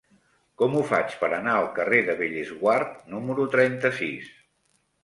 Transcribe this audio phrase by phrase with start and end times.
[0.61, 4.35] Com ho faig per anar al carrer de Bellesguard número trenta-sis?